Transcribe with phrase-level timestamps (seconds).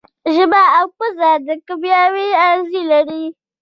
[0.35, 1.31] ژبه او پزه
[1.67, 3.23] کیمیاوي آخذې لري.